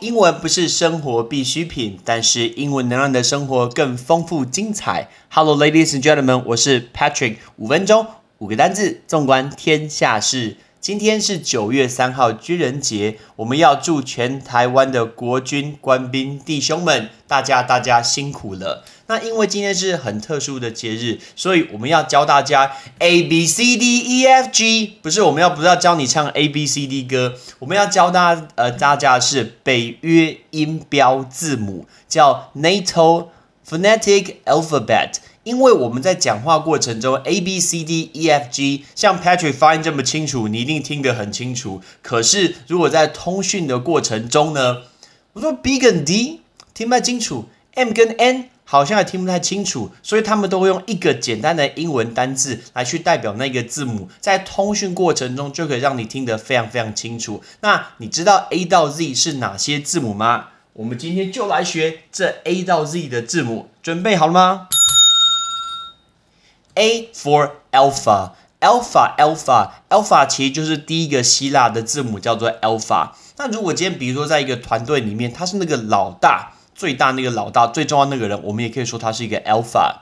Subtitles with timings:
[0.00, 5.08] 英文不是生活必需品，但是英文能让你的生活更丰富精彩。
[5.30, 7.36] Hello, ladies and gentlemen，我是 Patrick。
[7.56, 8.06] 五分钟，
[8.38, 10.56] 五个单字，纵观天下事。
[10.80, 18.82] 今天是九月三号，军人节，我们要祝全台湾的国军官兵弟兄们，大家大家辛苦了。
[19.06, 33.26] 那因为今天是很特殊的节日，所以我们要教大家 A B C D E F G，不是我们要不是要教你唱 A B C D 歌，我们要教大家呃大家是北约音标字母，叫 NATO
[33.68, 35.16] Phonetic Alphabet。
[35.42, 41.80] 因为我们在讲话过程中，A B C D E F G，像 Patrick 发音这么清楚，你一定听得很清楚。
[42.02, 44.82] 可是如果在通讯的过程中呢，
[45.32, 46.42] 我说 B 跟 D
[46.74, 57.42] 听不太清楚，M 跟 N 好像也听不太清楚，所以他们都会用一个简单的英文单字来去代表那个字母，在通讯过程中就可以让你听得非常非常清楚。
[57.62, 60.48] 那你知道 A 到 Z 是哪些字母吗？
[60.80, 64.68] 我们今天就来学这 A 到 Z 的字母，准备好了吗
[66.72, 73.10] ？A for alpha, alpha, alpha, alpha 其实就是第一个希腊的字母叫做 alpha。
[73.36, 79.96] 那如果今天比如说在一个团队里面，他是那个老大，最大那个老大，最重要那个人，我们也可以说他是一个 alpha。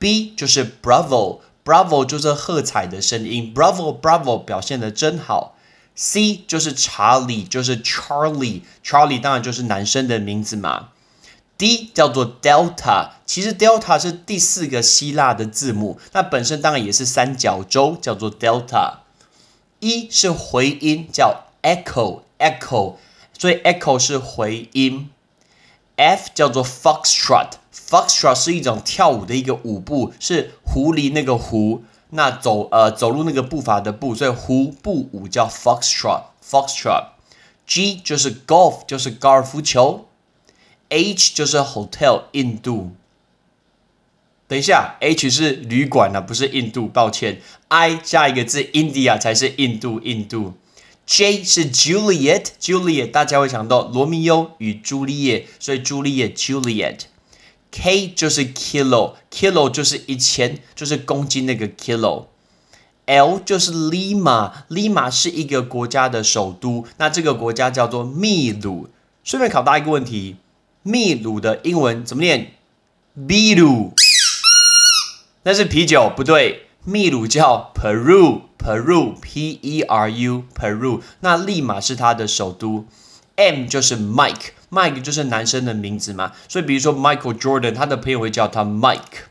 [0.00, 5.54] B 就是 bravo, bravo 就是喝彩的声音，bravo, bravo 表现的真好。
[5.94, 10.88] C 就是查理，就是 Charlie，Charlie 当然就是男生的名字嘛。
[11.58, 19.00] D 叫做 Delta，其实 Delta 是第四个希腊的字母，那本身当然也是三角洲，叫做 Delta。
[19.80, 22.94] E 是回音，叫 Echo，Echo，
[23.38, 25.10] 所以 Echo 是回音。
[25.96, 37.06] F 叫做 Foxtrot，Foxtrot 是一种跳舞的一个舞步，是狐狸那个狐，那走呃走路那个步伐的步，所以狐步舞叫 Foxtrot，Foxtrot。
[37.66, 40.06] G 就是 Golf，就是高尔夫球。
[40.88, 42.90] H 就是 hotel 印度，
[44.48, 47.40] 等一下，H 是旅馆啊，不是印度，抱歉。
[47.68, 50.54] I 下一个字 India 才是印度，印度。
[51.06, 57.02] J 是 Juliet，Juliet 大家会想到罗密欧与朱丽叶，所以朱丽叶 Juliet。
[57.70, 62.26] K 就是 kilo，kilo 就是一千，就是公斤那个 kilo。
[63.06, 68.88] L 就是 Lima，Lima 是一个国家的首都，那这个国家叫做秘鲁。
[69.24, 70.36] 顺便考大家一个问题。
[70.82, 72.52] 秘鲁的英文怎么念？
[73.14, 73.92] 秘鲁，
[75.42, 76.68] 那是啤酒，不对。
[76.84, 81.02] 秘鲁叫 Peru，Peru，P E R U，Peru。
[81.20, 82.86] 那利马是它的首都。
[83.36, 89.28] M 就是 Mike Mike 就是男生的名字嘛，所以比如说 Michael Jordan，他的朋友会叫他 Mike。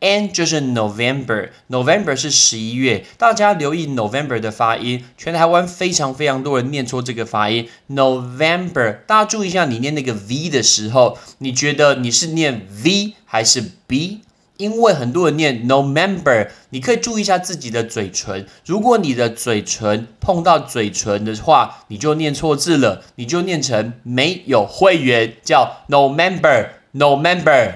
[0.00, 7.68] N 就是 November，November 是十一月，大家留意 November 的发音，全台湾非常非常多人念错这个发音。
[7.88, 14.22] November，大家注意一下，你念那个 V 的时候，你觉得你是念 V 还是 B？
[14.62, 27.74] 因为很多人念 November，你可以注意一下自己的嘴唇，如果你的嘴唇碰到嘴唇的话，你就念错字了，你就念成没有会员，叫 November，November。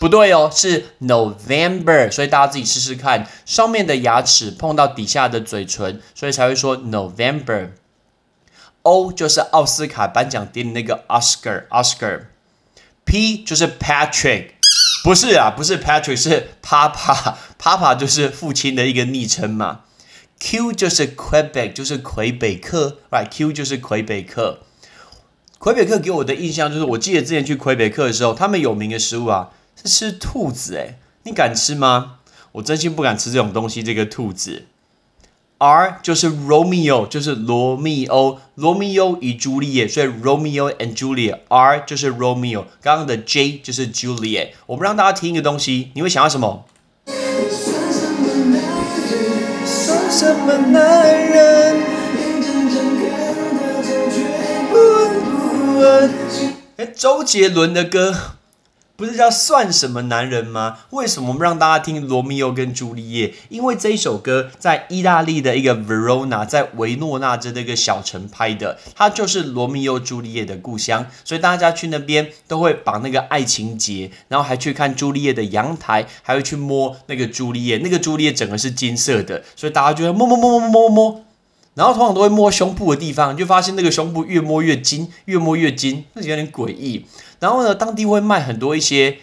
[0.00, 7.68] 不对哦，是 November，所以大家自己试试看，上面的牙齿碰到底下的嘴唇，所以才会说 November。
[8.80, 12.22] O 就是奥斯卡颁奖典礼那个 Oscar，Oscar。
[13.04, 14.52] P 就是 Patrick，
[15.02, 19.80] 不是啊，不是 Patrick，是 Papa，Papa 就是父亲的一个昵称嘛。
[20.38, 24.60] Q 就是 Quebec，就是魁北克，Right？Q 就是魁北克。
[25.58, 29.50] 魁北克给我的印象就是，我记得之前去魁北克的时候，他们有名的食物啊。
[29.76, 32.18] 是吃兔子哎，你敢吃吗？
[32.52, 33.82] 我真心不敢吃这种东西。
[33.82, 34.66] 这个兔子
[35.62, 42.64] ，R 就是 Romeo，就是罗密欧，罗密欧与朱丽叶，所以 Romeo and Juliet，R 就是 Romeo。
[42.82, 44.48] 刚刚的 J 就是 Juliet。
[44.66, 46.64] 我们让大家听一个东西，你会想到什么？
[56.76, 58.14] 哎，周杰伦的歌。
[59.02, 60.78] 不是叫算什么男人吗？
[60.90, 63.34] 为什么让大家听罗密欧跟朱丽叶？
[63.48, 81.24] 因为这一首歌在意大利的一个 Verona，在维诺纳这的一个小城拍的，它就是罗密欧朱丽叶的故乡，所以大家去那边都会绑那个爱情结，然后还去看朱丽叶的阳台，还会去摸那个朱丽叶，那个朱丽叶整个是金色的，所以大家就会摸摸摸摸摸摸，
[81.74, 87.06] 然后通常都会摸胸部的地方，就发现那个胸部越摸越紧，越摸越紧，那有点诡异。
[87.40, 89.18] 然后呢，当地会卖很多一些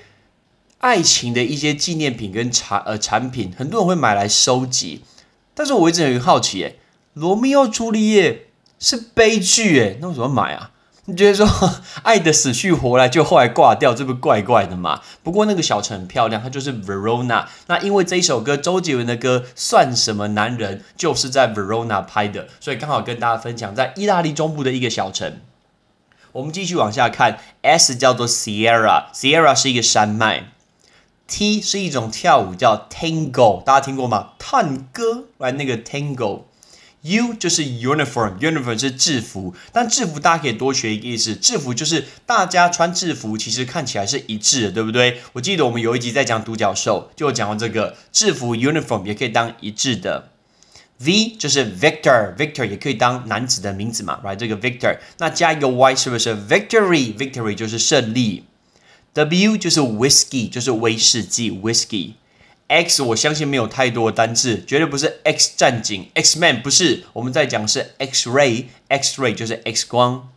[0.79, 5.03] 爱情的一些纪念品跟产呃产品，很多人会买来收集。
[5.53, 6.73] 但是我一直很好奇，哎，
[7.13, 8.47] 罗密欧朱丽叶
[8.79, 10.71] 是悲剧，哎，那为什么买啊？
[11.09, 11.47] 你觉得说
[12.03, 15.01] 爱的死去活来，就后来挂掉，这不怪怪的吗？
[15.23, 17.45] 不过那个小城很漂亮，它就是 Verona。
[17.65, 25.37] 那因为这一首歌，周杰伦的歌《算什么男人》就是在 Verona 拍的，所以刚好跟大家分享，在意大利中部的一个小城。
[26.33, 30.51] 我们继续往下看，S 叫做 Sierra，Sierra 是一个山脉
[31.27, 34.33] ，T 是一种跳舞叫 Tango，大家听过吗？
[34.37, 36.41] 探戈，来那个 Tango。
[37.01, 45.21] U 就是 uniform，uniform 是制服，但制服大家可以多学一个意思，制服就是大家穿制服，其实看起来是一致的，对不对？
[45.33, 50.29] 我记得我们有一集在讲独角兽，就有讲过这个制服 uniform 也可以当一致的。
[51.01, 54.35] V 就是 Victor，Victor 也可以当男子的名字嘛，right？
[54.35, 58.43] 这个 Victor，那加一个 Y 是不是 Victory？Victory 就是胜利。
[59.13, 62.15] W 就是 Whiskey，就是威士忌 Whiskey。
[62.69, 70.29] X 我相信没有太多的单字，绝对不是 X 战警 X Man，不是，我们在讲是 X ray，X ray 就是 X 光。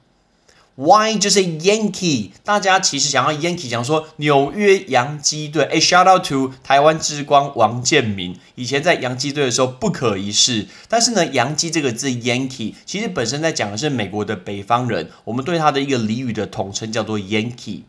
[0.76, 5.64] Y 就是 Yankee，大家其实想要 Yankee，讲说纽约洋基队。
[5.64, 10.66] 哎，shout out to 台湾之光王建民，以前在洋基队的时候不可一世。
[10.88, 17.82] 但是呢，洋基这个字 Yankee，其实本身在讲的是美国的北方人，我们对他的一个俚语的统称叫做 Yankee。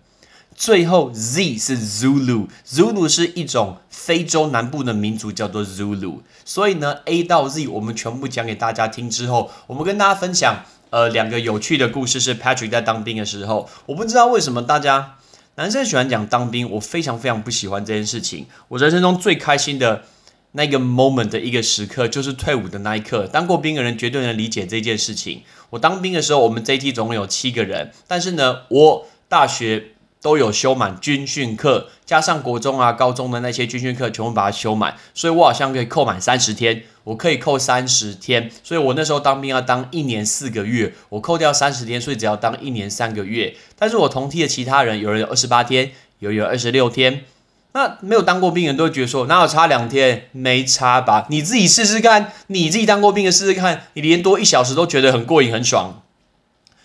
[0.56, 6.20] 最后 Z 是 Zulu，Zulu 是一种非洲南部的民族，叫做 Zulu。
[6.46, 12.20] 所以呢，A 到 Z 我们全部讲给大家听之后，我们跟大家分享呃两个有趣的故事。
[12.20, 15.16] 是 Patrick 在当兵的时候，我不知道为什么大家
[15.56, 18.46] 男生喜欢讲当兵，我非常非常不喜欢这件事情。
[18.68, 20.04] 我人生中最开心的
[20.52, 23.26] 那个 moment 的一个时刻，就是退伍的那一刻。
[23.26, 25.42] 当过兵的人绝对能理解这件事情。
[25.72, 29.93] 我当兵的时候，我们这一梯总共有七个人，但是呢，我大学。
[30.24, 36.84] 都有修满军训课，加上国中啊、高中的那些军训课，全部把它修满，所以我好像可以扣满三十天。
[37.04, 43.54] 我可以扣三十天，所以我那时候当兵要当一年四个月，我扣掉三十天，所以只要当一年三个月。
[43.78, 47.26] 但是我同梯的其他人，有人有二十八天，有人有二十六天。
[47.74, 50.30] 那没有当过兵的人都觉得说，哪有差两天？
[50.32, 51.26] 没差吧？
[51.30, 56.03] 你自己试试看，你自己当过兵的试试看，你连多一小时都觉得很过瘾、很爽。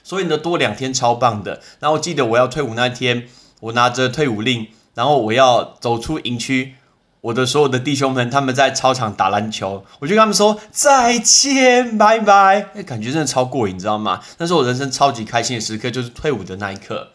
[0.09, 1.61] 所以呢，多两天超棒的。
[1.81, 3.29] 然后我记得我要退伍那天，
[3.61, 6.77] 我拿着退伍令，然后我要走出营区，
[7.21, 12.71] 我的所有的弟兄们他们在操场打篮球，我就跟他们说再见，拜拜。
[12.75, 14.23] 哎，感觉真的超过瘾，你知道吗？
[14.39, 17.09] 那是我人生超级开心的时刻，就是退伍的那一刻。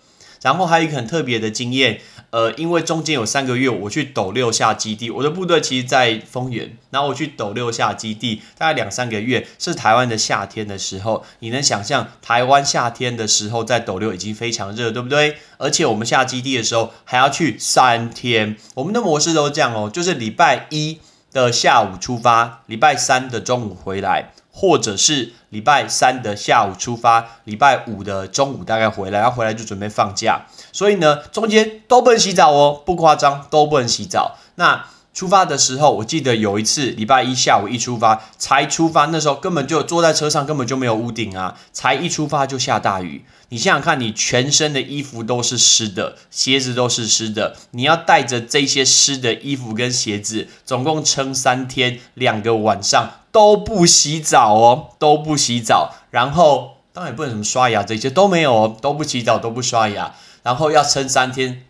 [0.43, 1.99] 然后还有一个很特别的经验。
[2.33, 15.37] 呃，因为中间有三个月，我去斗六下基地，我的部队其实，在丰原，然后我去斗六下基地，大概两三个月，是台湾的夏天的时候，你能想象台湾夏天的时候在斗六已经非常热，对不对？
[15.59, 20.97] 而且我们下基地的时候还要去三天，我们的模式都是这样哦，就是礼拜一
[21.31, 24.31] 的下午出发，礼拜三的中午回来。
[24.55, 34.37] 或者是礼拜三的下午出发，礼拜五的中午大概回来，然后回来就准备放假，所以呢，中间都不能洗澡哦，不夸张，都不能洗澡。
[34.55, 43.23] 那出发的时候，我记得有一次礼拜一下午一出发，才出发那时候根本就坐在车上，根本就没有屋顶啊，才一出发就下大雨。
[43.49, 61.61] 你想想看，你全身的衣服都是湿的，鞋子都是湿的，你要带着这些湿的衣服跟鞋子，总共撑三天两个晚上都不洗澡哦，都不洗澡，然后当然不能什么刷牙这些都没有哦，都不洗澡都不刷牙，然后要撑三天，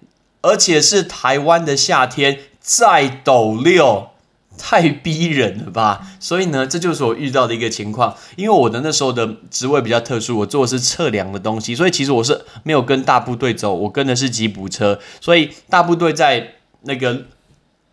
[0.41, 2.39] 而且是台湾的夏天。
[2.63, 4.11] 在斗六，
[4.57, 6.07] 太逼人了吧！
[6.17, 8.15] 所以呢，这就是我遇到的一个情况。
[8.37, 14.97] 因为我的那时候的职位比较特殊，我做的是测量的东西，所以其实我是没有跟大部队走，我跟的是吉普车。
[15.19, 16.53] 所以大部队在
[16.83, 17.23] 那个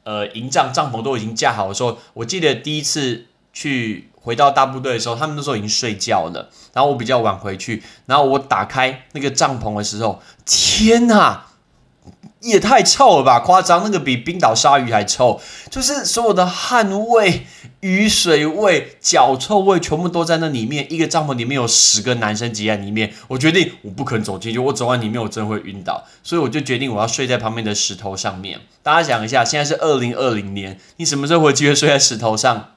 [0.05, 6.49] 呃营帐帐篷都已经架好的时候，我记得第一次去回到大部队的时候，他们那时候已经睡觉了。
[6.73, 11.47] 然后我比较晚回去，然后我打开那个帐篷的时候，天哪！
[12.41, 13.39] 也太臭了吧！
[13.41, 17.47] 夸张，那个比冰岛鲨鱼还臭，就是所有的汗味、
[17.81, 20.91] 雨水味、脚臭味全部都在那里面。
[20.91, 28.59] 一个帐篷里面有十个男生挤在里面，我决定我不肯走进去，我走在里面我真会晕倒，所以我就决定我要睡在旁边的石头上面。
[28.83, 32.71] 大家想一下，现在是二零二零年，你什么时候会机会睡在石头上？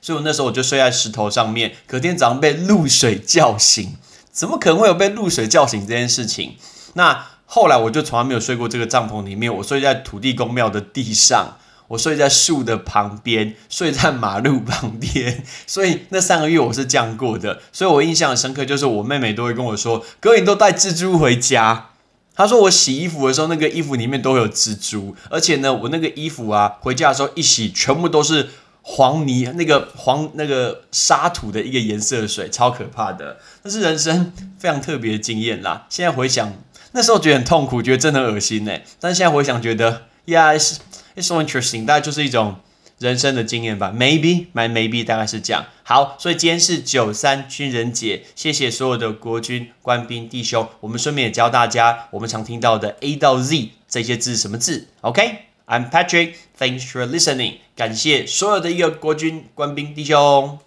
[0.00, 3.94] 所以我那时候我就睡在石头上面，隔天早上被露水叫醒，
[4.32, 6.56] 怎么可能会有被露水叫醒这件事情？
[6.94, 7.26] 那。
[7.54, 17.60] 后来我就从来没有睡过这个帐篷里面，我睡在土地公庙的地上，我睡在树的旁边，睡在马路旁边， 所以那三个月我是这样过的。
[17.70, 21.90] 所以我印象深刻，就是我妹妹都会跟我说：“哥，你都带蜘蛛回家。”
[22.34, 28.48] 她说我洗衣服的时候，那个衣服里面都有蜘蛛，而且呢，我那个衣服啊，回家的时候一洗，全部都是
[28.80, 33.36] 黄泥，那个黄那个沙土的一个颜色的水，超可怕的。
[33.62, 35.84] 那是人生非常特别的经验啦。
[35.90, 36.50] 现在回想，
[36.92, 38.78] 那时候觉得很痛苦，觉得真的很恶心呢。
[39.00, 40.76] 但是现在回想，觉得 Yeah，it's
[41.16, 42.56] it's so interesting，大概就是一种。
[42.98, 45.66] 人生的经验吧，maybe，my maybe 大概是这样。
[45.82, 50.68] 好，所以今天是九三军人节，谢谢所有的国军官兵弟兄。
[50.78, 60.60] 我们顺便也教大家我们常听到的 A 到 Z 这些字什么字？OK，I'm Patrick，thanks for listening，感谢所有的一个国军官兵弟兄。